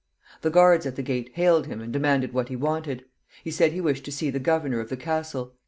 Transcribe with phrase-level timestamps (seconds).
[0.41, 3.05] The guards at the gate hailed him and demanded what he wanted.
[3.43, 5.53] He said he wished to see the governor of the castle.